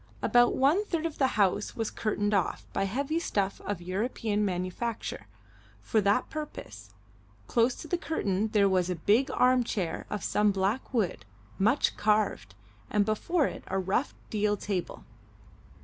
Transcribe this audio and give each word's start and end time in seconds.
About 0.23 0.55
one 0.55 0.83
third 0.85 1.05
of 1.05 1.19
the 1.19 1.27
house 1.37 1.75
was 1.75 1.91
curtained 1.91 2.33
off, 2.33 2.65
by 2.73 2.85
heavy 2.85 3.19
stuff 3.19 3.61
of 3.65 3.83
European 3.83 4.43
manufacture, 4.43 5.27
for 5.79 6.01
that 6.01 6.27
purpose; 6.31 6.89
close 7.45 7.75
to 7.75 7.87
the 7.87 7.99
curtain 7.99 8.47
there 8.47 8.67
was 8.67 8.89
a 8.89 8.95
big 8.95 9.29
arm 9.29 9.63
chair 9.63 10.07
of 10.09 10.23
some 10.23 10.49
black 10.51 10.91
wood, 10.91 11.23
much 11.59 11.95
carved, 11.97 12.55
and 12.89 13.05
before 13.05 13.45
it 13.45 13.63
a 13.67 13.77
rough 13.77 14.15
deal 14.31 14.57
table. 14.57 15.03